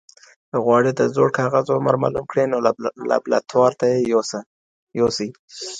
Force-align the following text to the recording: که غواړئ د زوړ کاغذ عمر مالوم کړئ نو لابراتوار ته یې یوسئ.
که 0.49 0.57
غواړئ 0.65 0.91
د 0.95 1.01
زوړ 1.15 1.29
کاغذ 1.37 1.65
عمر 1.77 1.95
مالوم 2.03 2.25
کړئ 2.31 2.45
نو 2.51 2.57
لابراتوار 3.09 3.71
ته 3.79 3.85
یې 3.91 3.99
یوسئ. 4.99 5.29